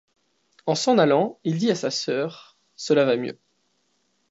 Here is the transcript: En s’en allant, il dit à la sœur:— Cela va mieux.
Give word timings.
En 0.65 0.73
s’en 0.73 0.97
allant, 0.97 1.37
il 1.43 1.59
dit 1.59 1.69
à 1.69 1.79
la 1.83 1.91
sœur:— 1.91 2.57
Cela 2.75 3.05
va 3.05 3.17
mieux. 3.17 3.37